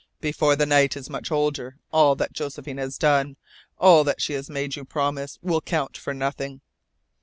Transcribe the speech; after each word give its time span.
Before 0.19 0.55
the 0.55 0.65
night 0.65 0.97
is 0.97 1.11
much 1.11 1.31
older 1.31 1.77
all 1.93 2.15
that 2.15 2.33
Josephine 2.33 2.79
has 2.79 2.97
done, 2.97 3.37
all 3.77 4.03
that 4.03 4.19
she 4.19 4.33
has 4.33 4.49
made 4.49 4.75
you 4.75 4.83
promise, 4.83 5.37
will 5.43 5.61
count 5.61 5.95
for 5.95 6.11
nothing. 6.11 6.61